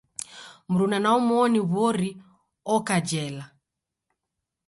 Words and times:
Mruna 0.71 0.97
na 1.01 1.09
omoni 1.17 1.59
w'ori 1.71 2.09
oka 2.75 2.95
jela. 3.09 3.45